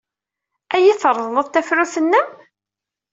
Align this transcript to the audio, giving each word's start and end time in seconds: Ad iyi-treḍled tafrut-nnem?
Ad 0.75 0.81
iyi-treḍled 0.81 1.47
tafrut-nnem? 1.49 2.27